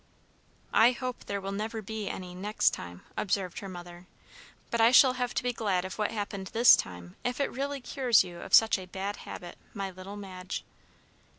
[0.73, 4.07] "I hope there will never be any 'next time,'" observed her mother;
[4.71, 7.81] "but I shall have to be glad of what happened this time, if it really
[7.81, 10.63] cures you of such a bad habit, my little Madge."